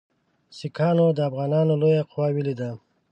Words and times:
سیکهانو 0.57 1.05
د 1.17 1.19
افغانانو 1.29 1.73
لویه 1.81 2.03
قوه 2.11 2.27
ولیده. 2.35 2.69